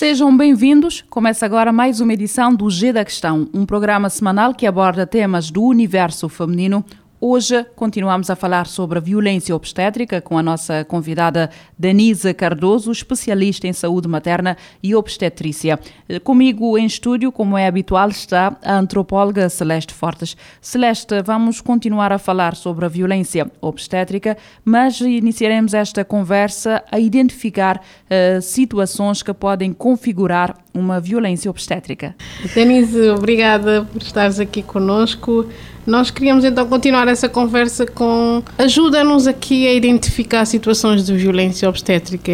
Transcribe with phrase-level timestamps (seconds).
[0.00, 1.04] Sejam bem-vindos.
[1.10, 5.50] Começa agora mais uma edição do G da Questão, um programa semanal que aborda temas
[5.50, 6.82] do universo feminino
[7.22, 13.68] Hoje continuamos a falar sobre a violência obstétrica com a nossa convidada Denise Cardoso, especialista
[13.68, 15.78] em saúde materna e obstetrícia.
[16.24, 20.34] Comigo em estúdio, como é habitual, está a antropóloga Celeste Fortes.
[20.62, 24.34] Celeste, vamos continuar a falar sobre a violência obstétrica,
[24.64, 32.14] mas iniciaremos esta conversa a identificar uh, situações que podem configurar uma violência obstétrica.
[32.54, 35.46] Denise, obrigada por estares aqui conosco.
[35.86, 38.42] Nós queríamos então continuar essa conversa com.
[38.58, 42.30] Ajuda-nos aqui a identificar situações de violência obstétrica.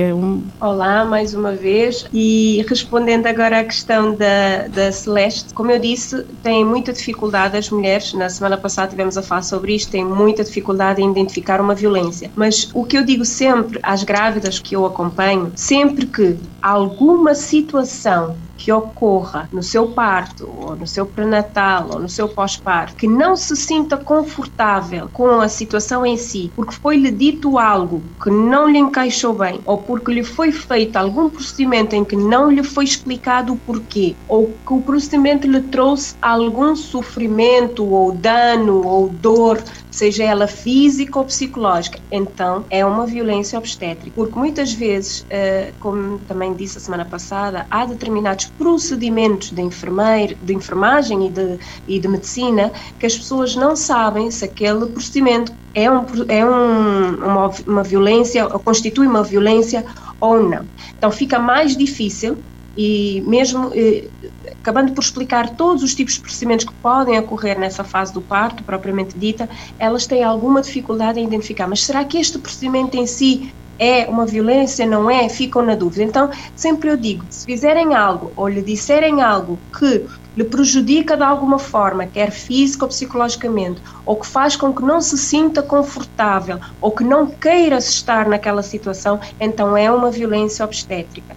[0.61, 2.07] Olá, mais uma vez.
[2.13, 7.71] E respondendo agora à questão da, da Celeste, como eu disse, tem muita dificuldade as
[7.71, 11.75] mulheres, na semana passada tivemos a falar sobre isto, têm muita dificuldade em identificar uma
[11.75, 12.31] violência.
[12.35, 18.36] Mas o que eu digo sempre às grávidas que eu acompanho, sempre que alguma situação
[18.67, 23.37] que ocorra no seu parto, ou no seu pré-natal, ou no seu pós-parto, que não
[23.37, 28.77] se sinta confortável com a situação em si, porque foi-lhe dito algo que não lhe
[28.77, 33.53] encaixou bem, ou porque lhe foi feito algum procedimento em que não lhe foi explicado
[33.53, 40.25] o porquê, ou que o procedimento lhe trouxe algum sofrimento, ou dano, ou dor, seja
[40.25, 44.17] ela física ou psicológica, então é uma violência obstétrica.
[44.17, 50.37] Porque muitas vezes, eh, como também disse a semana passada, há determinados procedimentos de, enfermeiro,
[50.43, 55.53] de enfermagem e de, e de medicina que as pessoas não sabem se aquele procedimento
[55.75, 59.85] é, um, é um, uma, uma violência, ou constitui uma violência
[60.21, 60.65] ou não.
[60.97, 62.37] Então fica mais difícil
[62.77, 64.09] e mesmo eh,
[64.53, 68.63] acabando por explicar todos os tipos de procedimentos que podem ocorrer nessa fase do parto,
[68.65, 71.67] propriamente dita, elas têm alguma dificuldade em identificar.
[71.67, 75.29] Mas será que este procedimento em si é uma violência, não é?
[75.29, 76.03] Ficam na dúvida.
[76.03, 80.07] Então, sempre eu digo, se fizerem algo ou lhe disserem algo que
[80.37, 85.01] lhe prejudica de alguma forma, quer física ou psicologicamente, ou que faz com que não
[85.01, 91.36] se sinta confortável ou que não queira estar naquela situação, então é uma violência obstétrica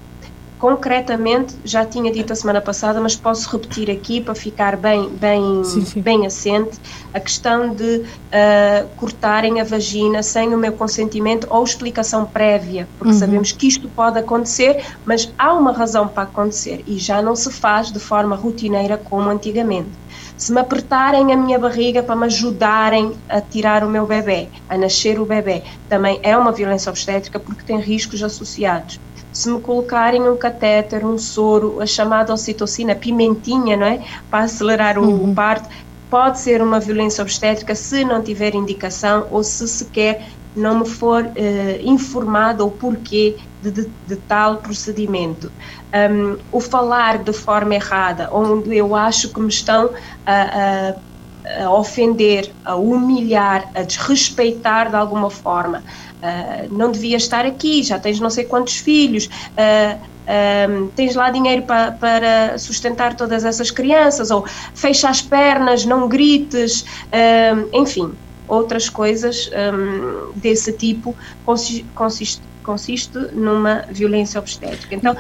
[0.59, 5.63] concretamente já tinha dito a semana passada, mas posso repetir aqui para ficar bem, bem,
[5.63, 6.01] sim, sim.
[6.01, 6.77] bem assente,
[7.13, 13.13] a questão de uh, cortarem a vagina sem o meu consentimento ou explicação prévia, porque
[13.13, 13.19] uhum.
[13.19, 17.49] sabemos que isto pode acontecer, mas há uma razão para acontecer e já não se
[17.49, 19.89] faz de forma rotineira como antigamente.
[20.35, 24.77] Se me apertarem a minha barriga para me ajudarem a tirar o meu bebê, a
[24.77, 28.99] nascer o bebê, também é uma violência obstétrica porque tem riscos associados
[29.39, 34.03] se me colocarem um catéter, um soro, a chamada ocitocina, pimentinha, não é?
[34.29, 35.33] Para acelerar o, uhum.
[35.33, 35.69] parto,
[36.09, 41.23] pode ser uma violência obstétrica se não tiver indicação ou se sequer não me for
[41.23, 41.29] uh,
[41.81, 45.49] informado o porquê de, de, de, tal procedimento.
[46.11, 49.91] Um, o falar de forma errada, onde eu acho que me estão
[50.25, 50.95] a, a,
[51.61, 55.83] a ofender, a humilhar, a desrespeitar de alguma forma,
[56.19, 61.61] Uh, não devia estar aqui, já tens não sei quantos filhos, uh, tens lá dinheiro
[61.61, 64.45] pa, para sustentar todas essas crianças, ou
[64.75, 66.83] fecha as pernas, não grites,
[67.71, 68.11] enfim,
[68.49, 74.93] outras coisas um, desse tipo consiste, consiste numa violência obstétrica.
[74.93, 75.15] Então,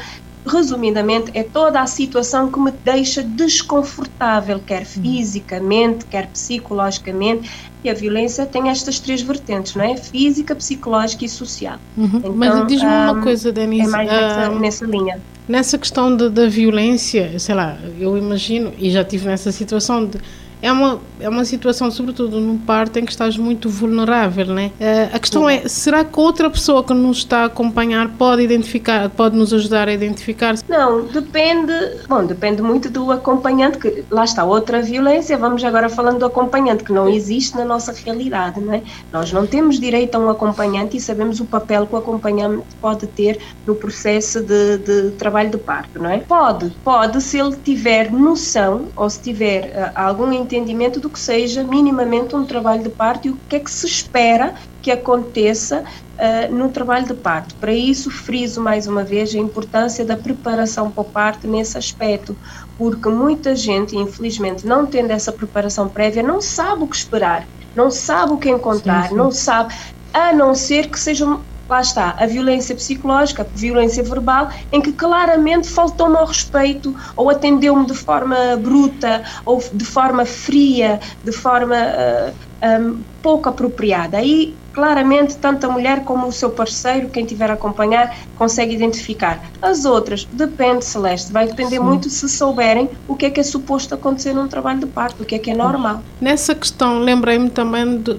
[0.45, 7.49] resumidamente, é toda a situação que me deixa desconfortável, quer fisicamente, quer psicologicamente,
[7.83, 9.95] e a violência tem estas três vertentes, não é?
[9.95, 11.77] Física, psicológica e social.
[11.97, 12.09] Uhum.
[12.15, 13.87] Então, Mas diz-me um, uma coisa, Denise.
[13.87, 15.21] É mais nessa, um, nessa linha.
[15.47, 20.17] Nessa questão de, da violência, sei lá, eu imagino, e já tive nessa situação de
[20.61, 24.71] é uma, é uma situação, sobretudo num parto, em que estás muito vulnerável, né?
[24.79, 29.09] Uh, a questão é, será que outra pessoa que nos está a acompanhar pode identificar,
[29.09, 30.55] pode nos ajudar a identificar?
[30.67, 31.73] Não, depende,
[32.07, 36.83] bom, depende muito do acompanhante, que lá está, outra violência, vamos agora falando do acompanhante,
[36.83, 38.81] que não existe na nossa realidade, não é?
[39.11, 43.07] Nós não temos direito a um acompanhante e sabemos o papel que o acompanhante pode
[43.07, 46.19] ter no processo de, de trabalho de parto, não é?
[46.19, 51.63] Pode, pode, se ele tiver noção ou se tiver uh, algum entendimento do que seja
[51.63, 56.53] minimamente um trabalho de parto e o que é que se espera que aconteça uh,
[56.53, 57.53] no trabalho de parto.
[57.55, 62.35] Para isso, friso mais uma vez a importância da preparação para o parto nesse aspecto,
[62.77, 67.91] porque muita gente, infelizmente, não tendo essa preparação prévia, não sabe o que esperar, não
[67.91, 69.15] sabe o que encontrar, sim, sim.
[69.15, 69.75] não sabe,
[70.11, 71.37] a não ser que seja
[71.69, 77.29] lá está, a violência psicológica, a violência verbal, em que claramente faltou-me ao respeito, ou
[77.29, 82.33] atendeu-me de forma bruta, ou de forma fria, de forma uh,
[82.81, 84.17] um, pouco apropriada.
[84.17, 89.43] Aí, claramente, tanto a mulher como o seu parceiro, quem tiver a acompanhar, consegue identificar.
[89.61, 91.83] As outras, depende, Celeste, vai depender Sim.
[91.83, 95.25] muito se souberem o que é que é suposto acontecer num trabalho de parto, o
[95.25, 96.01] que é que é normal.
[96.19, 98.17] Nessa questão, lembrei-me também de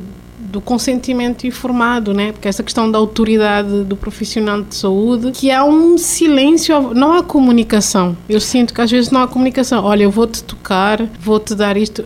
[0.50, 2.32] do consentimento informado, né?
[2.32, 7.23] Porque essa questão da autoridade do profissional de saúde, que há um silêncio, não há
[7.23, 8.17] comunicação.
[8.29, 9.85] Eu sinto que às vezes não há comunicação.
[9.85, 12.05] Olha, eu vou-te tocar, vou-te dar isto.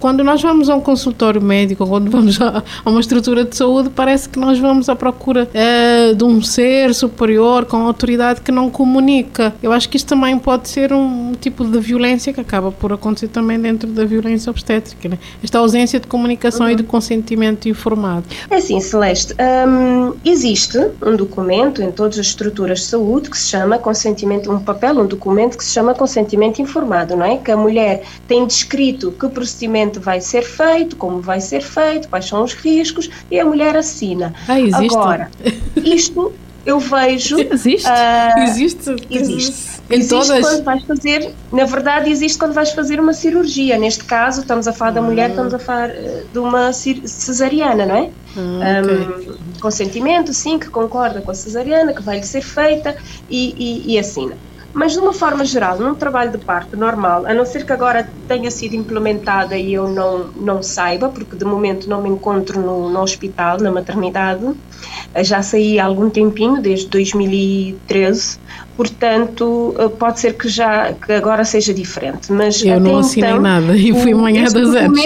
[0.00, 4.28] Quando nós vamos a um consultório médico, quando vamos a, uma estrutura de saúde, parece
[4.28, 9.54] que nós vamos à procura é, de um ser superior com autoridade que não comunica.
[9.62, 13.28] Eu acho que isto também pode ser um tipo de violência que acaba por acontecer
[13.28, 15.18] também dentro da violência obstétrica, né?
[15.42, 16.72] Esta ausência de comunicação uhum.
[16.72, 18.26] e de consentimento informado?
[18.50, 19.34] É assim, Celeste,
[19.66, 24.60] um, existe um documento em todas as estruturas de saúde que se chama consentimento, um
[24.60, 27.38] papel, um documento que se chama consentimento informado, não é?
[27.38, 32.26] Que a mulher tem descrito que procedimento vai ser feito, como vai ser feito, quais
[32.26, 34.34] são os riscos e a mulher assina.
[34.48, 34.96] Ah, existe.
[34.96, 35.30] Agora,
[35.76, 36.32] isto
[36.68, 37.38] eu vejo.
[37.40, 37.88] Existe?
[37.88, 38.90] Uh, existe.
[39.10, 39.80] Existe.
[39.90, 40.44] Em existe todas?
[40.44, 43.78] quando vais fazer, na verdade, existe quando vais fazer uma cirurgia.
[43.78, 47.94] Neste caso, estamos a falar da mulher, estamos a falar eh, de uma cesariana, não
[47.96, 48.10] é?
[48.36, 49.34] Ah, okay.
[49.34, 52.94] um, consentimento, sim, que concorda com a cesariana, que vai lhe ser feita
[53.30, 54.36] e, e, e assina.
[54.72, 58.08] Mas, de uma forma geral, num trabalho de parto normal, a não ser que agora
[58.26, 62.90] tenha sido implementada e eu não, não saiba, porque de momento não me encontro no,
[62.90, 64.44] no hospital, na maternidade,
[65.22, 68.38] já saí há algum tempinho, desde 2013,
[68.76, 72.30] portanto pode ser que já que agora seja diferente.
[72.30, 75.00] Mas eu não assinei então, nada e fui manhã das anos.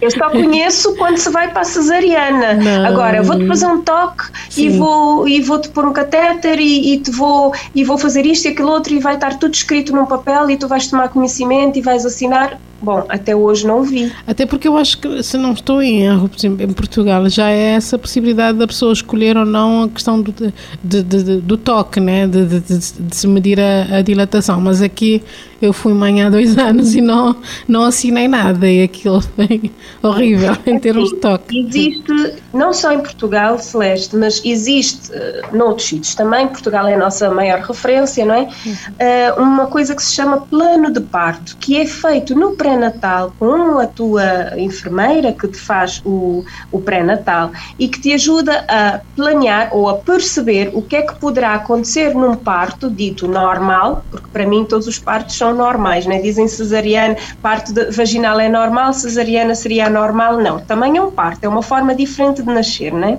[0.00, 2.54] Eu só conheço quando se vai para a cesariana.
[2.54, 2.86] Não.
[2.86, 4.66] Agora, vou-te fazer um toque Sim.
[4.66, 8.46] e vou e vou-te pôr um catéter e, e, te vou e vou fazer isto
[8.46, 11.78] e aquilo outro e vai estar tudo escrito num papel e tu vais tomar conhecimento
[11.78, 12.58] e vais assinar.
[12.80, 14.12] Bom, até hoje não vi.
[14.24, 17.98] Até porque eu acho que, se não estou em erro, em Portugal já é essa
[17.98, 20.52] possibilidade da pessoa escolher ou não a questão do, de,
[20.82, 22.26] de, de, do toque, né?
[22.28, 24.60] de, de, se medir a, a, dilatação.
[24.60, 25.22] Mas aqui
[25.60, 27.36] eu fui mãe há dois anos e não,
[27.66, 31.58] não assinei nada e aquilo foi horrível em termos de toque.
[31.58, 36.98] Existe, não só em Portugal, Celeste, mas existe uh, noutros sítios também, Portugal é a
[36.98, 38.42] nossa maior referência, não é?
[38.46, 43.32] Uh, uma coisa que se chama plano de parto, que é feito no pré pré-natal
[43.38, 49.00] com a tua enfermeira que te faz o, o pré-natal e que te ajuda a
[49.16, 54.28] planear ou a perceber o que é que poderá acontecer num parto dito normal, porque
[54.28, 56.20] para mim todos os partos são normais, né?
[56.20, 61.48] dizem cesariana, parto vaginal é normal, cesariana seria anormal, não, também é um parto, é
[61.48, 63.18] uma forma diferente de nascer, né?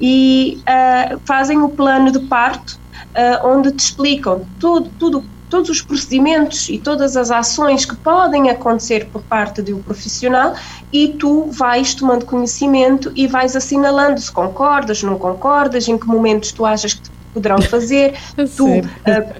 [0.00, 2.80] E uh, fazem o plano de parto
[3.12, 8.48] uh, onde te explicam tudo, tudo todos os procedimentos e todas as ações que podem
[8.48, 10.54] acontecer por parte um profissional
[10.90, 16.52] e tu vais tomando conhecimento e vais assinalando se concordas, não concordas, em que momentos
[16.52, 17.02] tu achas que
[17.32, 18.14] poderão fazer.
[18.56, 18.82] tu uh,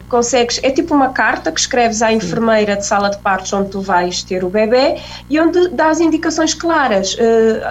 [0.08, 3.80] consegues, é tipo uma carta que escreves à enfermeira de sala de partos onde tu
[3.80, 4.96] vais ter o bebê
[5.28, 7.14] e onde dás indicações claras.
[7.14, 7.18] Uh,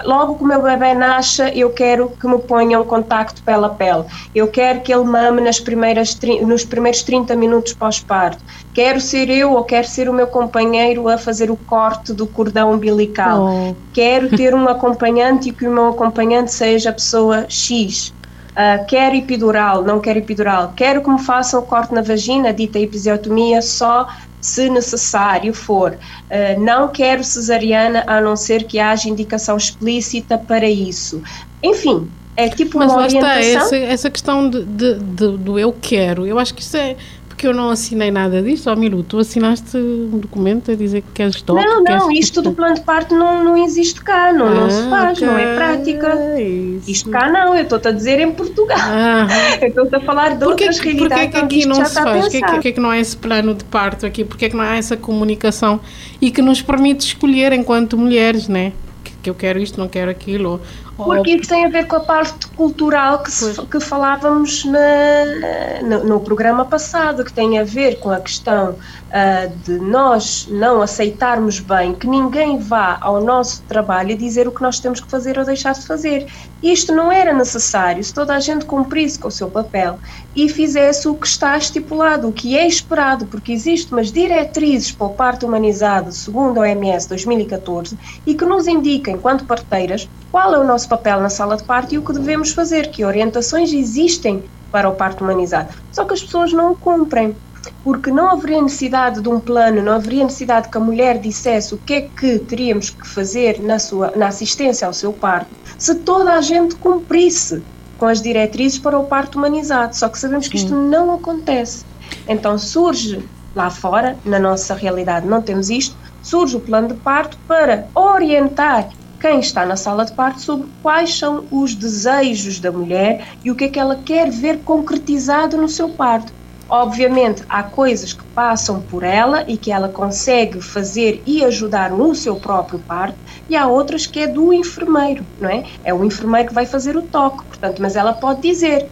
[0.04, 4.04] logo que o meu bebê nasce, eu quero que me ponham contacto pele a pele.
[4.34, 8.42] Eu quero que ele mame nas primeiras, nos primeiros 30 minutos pós-parto.
[8.74, 12.72] Quero ser eu ou quero ser o meu companheiro a fazer o corte do cordão
[12.72, 13.46] umbilical.
[13.46, 13.74] Oh.
[13.92, 18.12] Quero ter um acompanhante e que o meu acompanhante seja a pessoa X
[18.52, 22.78] Uh, quero epidural, não quero epidural, quero que me façam o corte na vagina, dita
[22.78, 24.06] episiotomia, só
[24.42, 25.92] se necessário for.
[25.92, 31.22] Uh, não quero cesariana, a não ser que haja indicação explícita para isso.
[31.62, 33.40] Enfim, é tipo Mas uma lá orientação.
[33.40, 36.96] Está, essa, essa questão de, de, de, do eu quero, eu acho que isso é
[37.32, 41.12] porque eu não assinei nada disso, ó Milu, tu assinaste um documento a dizer que
[41.14, 41.58] queres stop?
[41.64, 42.26] Não, não, queres...
[42.26, 45.16] isto do plano de parto não, não existe cá, não, ah, não se ah, faz,
[45.16, 45.26] okay.
[45.26, 46.14] não é prática.
[46.38, 46.90] Isso.
[46.90, 48.76] Isto cá não, eu estou-te a dizer em Portugal.
[48.78, 49.26] Ah.
[49.62, 51.24] eu estou-te a falar de porquê, outras realidades.
[51.24, 52.20] Porquê que aqui não se faz?
[52.20, 54.24] Porquê, porquê que não há esse plano de parto aqui?
[54.26, 55.80] Porquê que não há essa comunicação
[56.20, 58.74] e que nos permite escolher enquanto mulheres, né?
[59.22, 60.60] Que eu quero isto, não quero aquilo, ou,
[61.04, 66.04] Porque isso tem a ver com a parte cultural que, se, que falávamos na, no,
[66.04, 71.60] no, programa passado, que tem a ver com a questão uh, de nós não aceitarmos
[71.60, 75.38] bem que ninguém vá ao nosso trabalho e dizer o que nós temos que fazer
[75.38, 76.26] ou deixar de fazer.
[76.62, 79.98] Isto não era necessário se toda a gente cumprisse com o seu papel
[80.34, 85.06] e fizesse o que está estipulado, o que é esperado, porque existem umas diretrizes para
[85.06, 90.58] o parto humanizado, segundo a OMS 2014, e que nos indicam, enquanto parteiras, qual é
[90.58, 94.42] o nosso papel na sala de parto e o que devemos fazer, que orientações existem
[94.70, 95.68] para o parto humanizado.
[95.92, 97.36] Só que as pessoas não o cumprem
[97.84, 101.78] porque não haveria necessidade de um plano, não haveria necessidade que a mulher dissesse o
[101.78, 106.32] que é que teríamos que fazer na, sua, na assistência ao seu parto, se toda
[106.32, 107.62] a gente cumprisse
[107.98, 109.94] com as diretrizes para o parto humanizado.
[109.94, 111.84] Só que sabemos que isto não acontece.
[112.26, 113.22] Então surge
[113.54, 118.88] lá fora, na nossa realidade não temos isto, surge o plano de parto para orientar
[119.22, 123.54] quem está na sala de parto sobre quais são os desejos da mulher e o
[123.54, 126.32] que é que ela quer ver concretizado no seu parto.
[126.68, 132.16] Obviamente, há coisas que passam por ela e que ela consegue fazer e ajudar no
[132.16, 133.16] seu próprio parto,
[133.48, 135.66] e há outras que é do enfermeiro, não é?
[135.84, 138.88] É o enfermeiro que vai fazer o toque, portanto, mas ela pode dizer,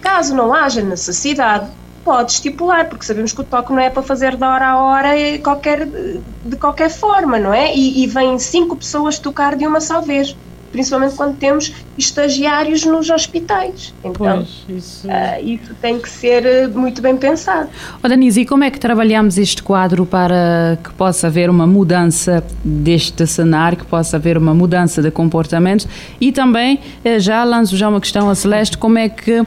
[0.00, 1.70] caso não haja necessidade,
[2.04, 5.08] pode estipular, porque sabemos que o toque não é para fazer de hora a hora
[5.42, 7.74] qualquer, de qualquer forma, não é?
[7.74, 10.36] E, e vêm cinco pessoas tocar de uma só vez
[10.74, 13.94] principalmente quando temos estagiários nos hospitais.
[14.00, 15.06] Então, pois, isso...
[15.06, 15.74] Uh, isso...
[15.80, 17.68] tem que ser eh, muito bem pensado.
[18.02, 22.42] Oh, Denise, e como é que trabalhamos este quadro para que possa haver uma mudança
[22.64, 25.86] deste cenário, que possa haver uma mudança de comportamentos
[26.20, 29.46] e também, eh, já lanço já uma questão a Celeste, como é que uh,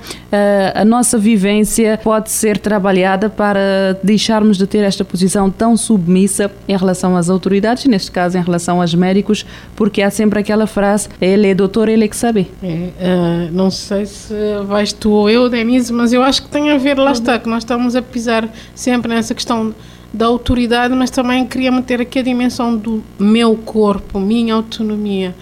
[0.73, 6.77] a nossa vivência pode ser trabalhada para deixarmos de ter esta posição tão submissa em
[6.77, 11.47] relação às autoridades, neste caso em relação aos médicos, porque há sempre aquela frase ele
[11.47, 12.47] é doutor, ele é que sabe.
[12.61, 14.33] É, uh, não sei se
[14.65, 17.49] vais tu ou eu, Denise, mas eu acho que tem a ver, lá está, que
[17.49, 19.73] nós estamos a pisar sempre nessa questão
[20.13, 25.35] da autoridade, mas também queria meter aqui a dimensão do meu corpo, minha autonomia.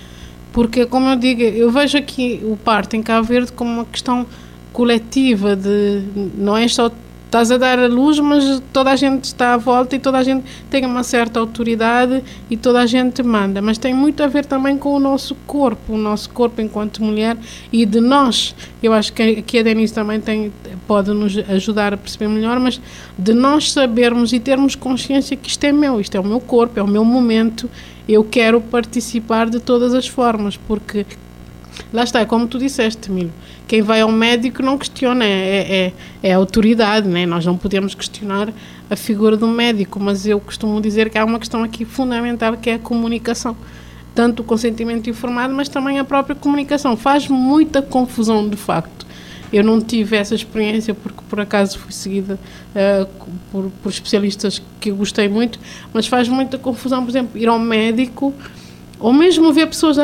[0.53, 4.25] Porque, como eu digo, eu vejo aqui o parto em Cabo Verde como uma questão
[4.72, 6.03] coletiva, de
[6.38, 6.89] não é só
[7.36, 10.24] estás a dar a luz, mas toda a gente está à volta e toda a
[10.24, 13.62] gente tem uma certa autoridade e toda a gente manda.
[13.62, 17.36] Mas tem muito a ver também com o nosso corpo, o nosso corpo enquanto mulher
[17.74, 18.56] e de nós.
[18.82, 20.54] Eu acho que aqui a Denise também tem,
[20.88, 22.80] pode nos ajudar a perceber melhor, mas
[23.18, 26.80] de nós sabermos e termos consciência que isto é meu, isto é o meu corpo,
[26.80, 27.70] é o meu momento,
[28.08, 31.06] eu quero participar de todas as formas, porque
[31.94, 33.32] lá está, é como tu disseste, Milo
[33.68, 37.25] quem vai ao médico não questiona, é, é, é autoridade, né?
[37.25, 38.50] nós não podemos questionar
[38.89, 42.70] a figura do médico, mas eu costumo dizer que há uma questão aqui fundamental que
[42.70, 43.56] é a comunicação.
[44.13, 46.96] Tanto o consentimento informado, mas também a própria comunicação.
[46.96, 49.06] Faz muita confusão, de facto.
[49.51, 52.39] Eu não tive essa experiência porque, por acaso, fui seguida
[52.72, 53.08] uh,
[53.51, 55.60] por, por especialistas que eu gostei muito,
[55.94, 58.34] mas faz muita confusão, por exemplo, ir ao médico
[59.00, 59.98] ou mesmo ver pessoas.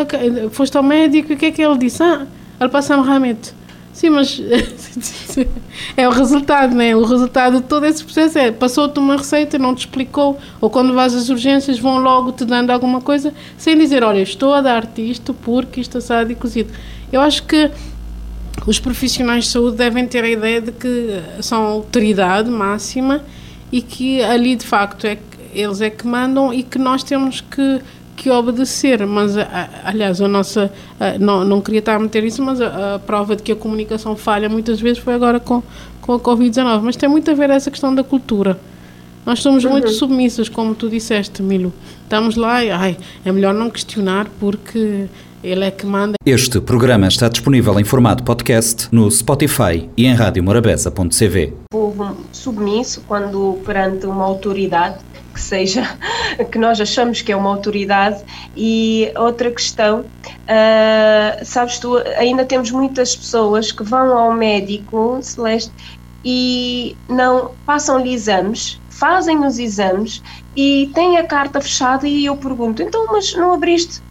[0.52, 2.02] Foste ao médico e o que é que ele disse?
[2.04, 2.26] Ah,
[2.60, 3.54] ele passa-me realmente.
[3.94, 4.42] Sim, mas
[5.98, 6.96] é o resultado, né?
[6.96, 10.94] O resultado de todo esse processo é passou-te uma receita, não te explicou, ou quando
[10.94, 15.02] vais às urgências vão logo te dando alguma coisa sem dizer, olha, estou a dar-te
[15.02, 16.72] isto porque isto assado e cozido.
[17.12, 17.70] Eu acho que
[18.66, 23.22] os profissionais de saúde devem ter a ideia de que são autoridade máxima
[23.72, 25.18] e que ali de facto é
[25.54, 27.82] eles é que mandam e que nós temos que
[28.22, 29.34] que obedecer, mas
[29.84, 30.72] aliás, a nossa,
[31.20, 34.16] não, não queria estar a meter isso, mas a, a, prova de que a comunicação
[34.16, 35.64] falha muitas vezes foi agora com,
[36.00, 38.60] com a Covid-19, mas tem muito a ver essa questão da cultura.
[39.26, 39.72] Nós somos uhum.
[39.72, 41.74] muito submissas, como tu disseste, Milo.
[42.04, 45.08] Estamos lá e ai, é melhor não questionar porque
[45.44, 46.14] ele é que manda.
[46.24, 51.54] Este programa está disponível em formato podcast no Spotify e em radiomorabeza.cv.
[51.72, 55.00] Povo submisso quando perante uma autoridade
[55.34, 55.84] que seja,
[56.52, 58.24] que nós achamos que é uma autoridade.
[58.56, 65.72] E outra questão, uh, sabes tu, ainda temos muitas pessoas que vão ao médico, Celeste,
[66.24, 70.22] e não passam-lhe exames, fazem os exames
[70.56, 74.02] e têm a carta fechada e eu pergunto, então mas não abriste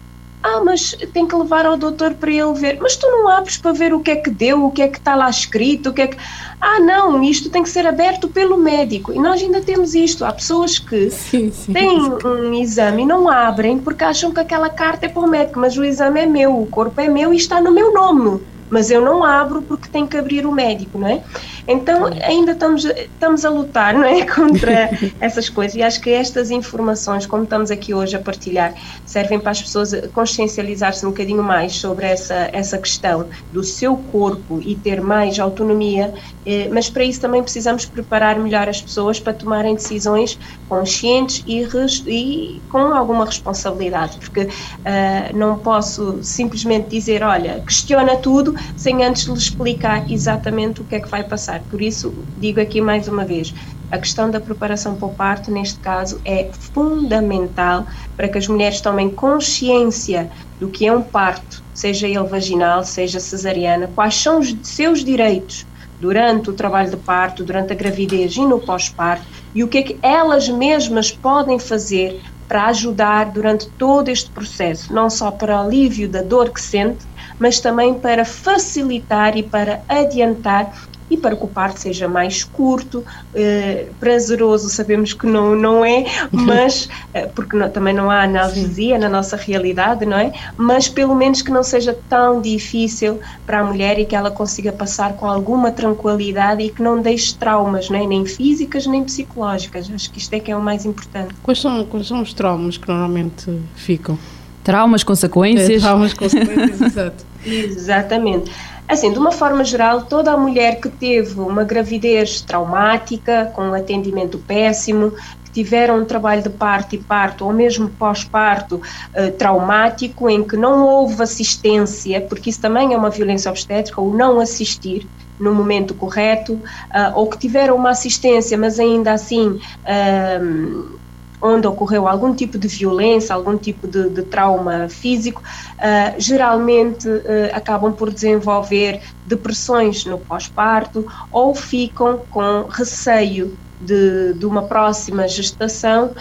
[0.43, 2.79] ah, mas tem que levar ao doutor para ele ver.
[2.81, 4.99] Mas tu não abres para ver o que é que deu, o que é que
[4.99, 6.17] está lá escrito, o que é que.
[6.59, 9.13] Ah, não, isto tem que ser aberto pelo médico.
[9.13, 10.25] E nós ainda temos isto.
[10.25, 14.71] Há pessoas que sim, sim, têm um exame e não abrem porque acham que aquela
[14.71, 17.37] carta é para o médico, mas o exame é meu, o corpo é meu e
[17.37, 18.41] está no meu nome.
[18.71, 21.23] Mas eu não abro porque tem que abrir o médico, não é?
[21.71, 24.27] Então ainda estamos, estamos a lutar não é?
[24.27, 28.75] contra essas coisas e acho que estas informações, como estamos aqui hoje a partilhar,
[29.07, 34.61] servem para as pessoas consciencializar-se um bocadinho mais sobre essa, essa questão do seu corpo
[34.61, 36.13] e ter mais autonomia,
[36.45, 41.67] eh, mas para isso também precisamos preparar melhor as pessoas para tomarem decisões conscientes e,
[42.07, 49.27] e com alguma responsabilidade, porque uh, não posso simplesmente dizer, olha, questiona tudo sem antes
[49.27, 51.60] lhe explicar exatamente o que é que vai passar.
[51.69, 53.55] Por isso, digo aqui mais uma vez,
[53.91, 57.87] a questão da preparação para o parto, neste caso, é fundamental
[58.17, 63.19] para que as mulheres tomem consciência do que é um parto, seja ele vaginal, seja
[63.19, 65.67] cesariana, quais são os seus direitos
[66.01, 69.83] durante o trabalho de parto, durante a gravidez e no pós-parto, e o que é
[69.83, 76.09] que elas mesmas podem fazer para ajudar durante todo este processo, não só para alívio
[76.09, 77.07] da dor que sente,
[77.39, 83.05] mas também para facilitar e para adiantar e para que o parto seja mais curto,
[83.35, 88.99] eh, prazeroso, sabemos que não, não é, mas, eh, porque não, também não há analgesia
[88.99, 90.33] na nossa realidade, não é?
[90.57, 94.73] Mas pelo menos que não seja tão difícil para a mulher e que ela consiga
[94.73, 98.07] passar com alguma tranquilidade e que não deixe traumas, não é?
[98.07, 99.91] nem físicas nem psicológicas.
[99.93, 101.35] Acho que isto é que é o mais importante.
[101.43, 104.19] Quais são, quais são os traumas que normalmente ficam?
[104.63, 105.71] Traumas, consequências?
[105.71, 107.25] É, traumas, consequências, exato.
[107.45, 108.51] Exatamente.
[108.91, 113.75] Assim, de uma forma geral, toda a mulher que teve uma gravidez traumática, com um
[113.75, 115.13] atendimento péssimo,
[115.45, 120.57] que tiveram um trabalho de parto e parto, ou mesmo pós-parto uh, traumático, em que
[120.57, 125.07] não houve assistência, porque isso também é uma violência obstétrica, ou não assistir
[125.39, 129.61] no momento correto, uh, ou que tiveram uma assistência, mas ainda assim.
[129.87, 131.01] Uh,
[131.41, 137.23] onde ocorreu algum tipo de violência, algum tipo de, de trauma físico, uh, geralmente uh,
[137.53, 146.15] acabam por desenvolver depressões no pós-parto ou ficam com receio de, de uma próxima gestação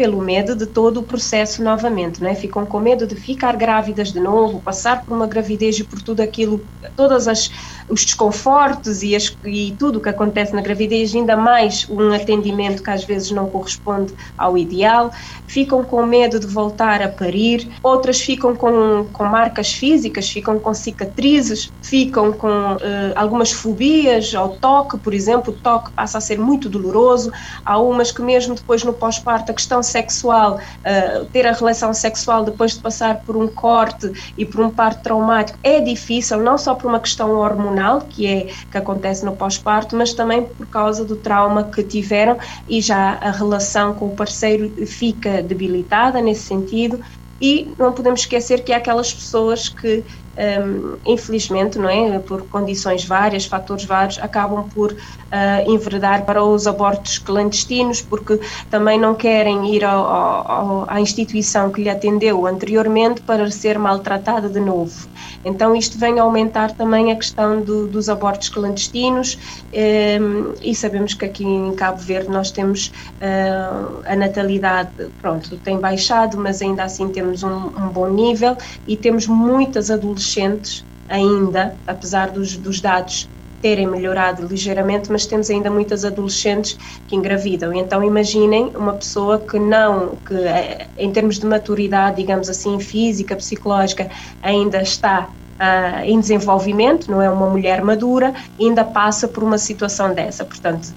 [0.00, 2.34] pelo medo de todo o processo novamente, né?
[2.34, 6.20] Ficam com medo de ficar grávidas de novo, passar por uma gravidez e por tudo
[6.20, 6.64] aquilo,
[6.96, 7.50] todas as
[7.90, 12.82] os desconfortos e, as, e tudo o que acontece na gravidez, ainda mais um atendimento
[12.82, 15.10] que às vezes não corresponde ao ideal,
[15.46, 20.72] ficam com medo de voltar a parir, outras ficam com, com marcas físicas, ficam com
[20.72, 22.78] cicatrizes, ficam com uh,
[23.16, 27.32] algumas fobias ao toque, por exemplo, o toque passa a ser muito doloroso,
[27.64, 32.44] há umas que mesmo depois no pós-parto a questão sexual, uh, ter a relação sexual
[32.44, 36.74] depois de passar por um corte e por um parto traumático é difícil, não só
[36.74, 41.04] por uma questão hormonal, hormonal, que é que acontece no pós-parto, mas também por causa
[41.04, 42.36] do trauma que tiveram
[42.68, 47.00] e já a relação com o parceiro fica debilitada nesse sentido.
[47.40, 50.04] E não podemos esquecer que há aquelas pessoas que
[50.38, 57.18] um, infelizmente, não é, por condições várias, fatores vários, acabam por uh, para os abortos
[57.18, 58.40] clandestinos, porque
[58.70, 64.48] também não querem ir ao, ao, à instituição que lhe atendeu anteriormente para ser maltratada
[64.48, 65.08] de novo.
[65.44, 69.38] Então, isto vem aumentar também a questão do, dos abortos clandestinos,
[69.72, 74.90] um, e sabemos que aqui em Cabo Verde nós temos uh, a natalidade,
[75.20, 80.19] pronto, tem baixado, mas ainda assim temos um, um bom nível e temos muitas adolescentes
[80.20, 83.28] adolescentes ainda, apesar dos, dos dados
[83.62, 86.78] terem melhorado ligeiramente, mas temos ainda muitas adolescentes
[87.08, 87.74] que engravidam.
[87.74, 93.36] Então imaginem uma pessoa que não, que eh, em termos de maturidade, digamos assim, física,
[93.36, 94.08] psicológica,
[94.42, 100.14] ainda está uh, em desenvolvimento, não é uma mulher madura, ainda passa por uma situação
[100.14, 100.42] dessa.
[100.42, 100.94] Portanto,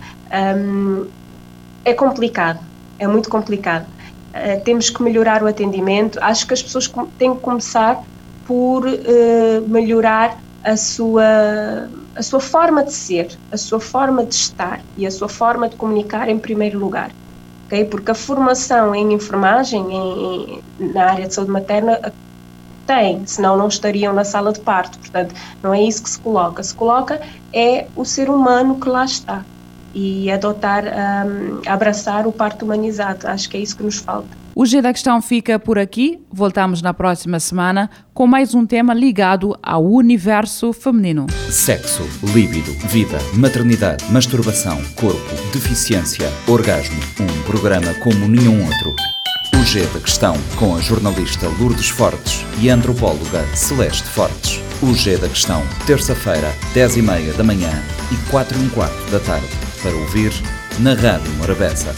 [0.58, 1.06] um,
[1.84, 2.60] é complicado,
[2.98, 3.86] é muito complicado.
[4.30, 6.18] Uh, temos que melhorar o atendimento.
[6.22, 8.02] Acho que as pessoas têm que começar
[8.46, 14.82] por uh, melhorar a sua, a sua forma de ser, a sua forma de estar
[14.98, 17.12] e a sua forma de comunicar em primeiro lugar.
[17.68, 17.86] Okay?
[17.86, 22.00] Porque a formação em enfermagem, em, em, na área de saúde materna,
[22.86, 24.98] tem, senão não estariam na sala de parto.
[25.00, 26.64] Portanto, não é isso que se coloca.
[26.64, 29.44] Se coloca é o ser humano que lá está
[29.94, 33.28] e adotar, um, abraçar o parto humanizado.
[33.28, 34.43] Acho que é isso que nos falta.
[34.56, 36.22] O G da Questão fica por aqui.
[36.32, 41.26] Voltamos na próxima semana com mais um tema ligado ao universo feminino.
[41.50, 47.00] Sexo, líbido, vida, maternidade, masturbação, corpo, deficiência, orgasmo.
[47.20, 48.96] Um programa como nenhum outro.
[49.60, 54.60] O G da Questão com a jornalista Lourdes Fortes e a antropóloga Celeste Fortes.
[54.84, 57.72] O G da Questão, terça-feira, 10 e meia da manhã
[58.12, 59.48] e 4 e um quarto da tarde.
[59.82, 60.32] Para ouvir
[60.80, 61.94] na Rádio Morabeza.